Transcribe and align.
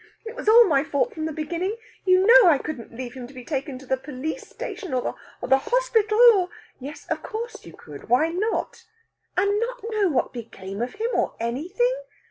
It 0.25 0.35
was 0.35 0.49
all 0.49 0.65
my 0.65 0.83
fault 0.83 1.13
from 1.13 1.25
the 1.25 1.31
beginning. 1.31 1.77
You 2.05 2.25
know 2.25 2.49
I 2.49 2.57
couldn't 2.57 2.91
leave 2.95 3.13
him 3.13 3.27
to 3.27 3.35
be 3.35 3.45
taken 3.45 3.77
to 3.77 3.85
the 3.85 3.97
police 3.97 4.47
station, 4.47 4.95
or 4.95 5.13
the 5.43 5.57
hospital, 5.59 6.17
or" 6.33 6.49
"Yes, 6.79 7.05
of 7.11 7.21
course 7.21 7.63
you 7.67 7.73
could! 7.73 8.09
Why 8.09 8.29
not?" 8.29 8.85
"And 9.37 9.59
not 9.59 9.83
know 9.91 10.09
what 10.09 10.33
became 10.33 10.81
of 10.81 10.95
him, 10.95 11.09
or 11.13 11.35
anything? 11.39 11.97